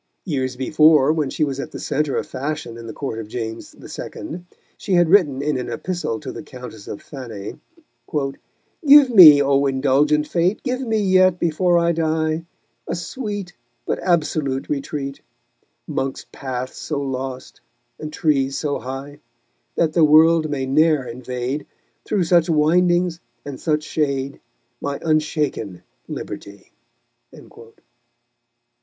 [0.25, 3.75] Years before, when she was at the centre of fashion in the Court of James
[3.75, 7.59] II., she had written in an epistle to the Countess of Thanet:
[8.11, 12.45] _Give me, O indulgent Fate, Give me yet, before I die,
[12.87, 13.53] A sweet,
[13.85, 15.21] but absolute retreat,
[15.85, 17.61] 'Mongst paths so lost,
[17.99, 19.19] and trees so high,
[19.75, 21.67] That the world may ne'er invade,
[22.05, 24.39] Through such windings and such shade,
[24.81, 26.69] My unshaken liberty_.